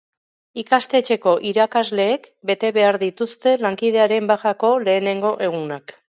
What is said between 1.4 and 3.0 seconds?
irakasleek bete behar